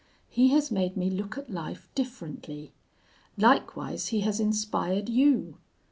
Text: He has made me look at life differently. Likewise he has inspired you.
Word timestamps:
He 0.27 0.47
has 0.47 0.71
made 0.71 0.97
me 0.97 1.11
look 1.11 1.37
at 1.37 1.51
life 1.51 1.87
differently. 1.93 2.73
Likewise 3.37 4.07
he 4.07 4.21
has 4.21 4.39
inspired 4.39 5.09
you. 5.09 5.57